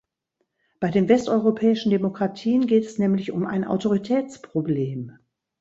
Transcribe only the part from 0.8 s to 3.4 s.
den westeuropäischen Demokratien geht es nämlich